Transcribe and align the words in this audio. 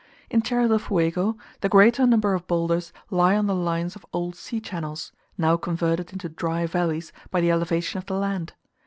In 0.31 0.41
Tierra 0.41 0.67
del 0.67 0.79
Fuego, 0.79 1.37
the 1.59 1.69
greater 1.69 2.07
number 2.07 2.33
of 2.33 2.47
boulders 2.47 2.91
lie 3.11 3.37
on 3.37 3.45
the 3.45 3.53
lines 3.53 3.95
of 3.95 4.03
old 4.13 4.35
sea 4.35 4.59
channels, 4.59 5.11
now 5.37 5.57
converted 5.57 6.11
into 6.11 6.27
dry 6.27 6.65
valleys 6.65 7.13
by 7.29 7.39
the 7.39 7.51
elevation 7.51 7.99
of 7.99 8.07
the 8.07 8.15
land. 8.17 8.53